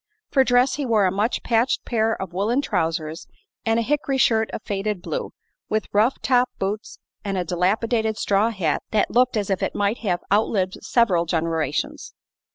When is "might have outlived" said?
9.75-10.79